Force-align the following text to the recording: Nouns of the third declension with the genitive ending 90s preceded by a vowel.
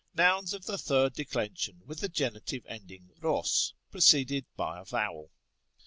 Nouns 0.15 0.51
of 0.55 0.65
the 0.65 0.79
third 0.79 1.13
declension 1.13 1.83
with 1.85 1.99
the 1.99 2.09
genitive 2.09 2.65
ending 2.65 3.11
90s 3.21 3.73
preceded 3.91 4.47
by 4.55 4.79
a 4.81 4.83
vowel. 4.83 5.29